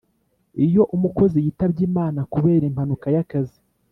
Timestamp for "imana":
1.89-2.19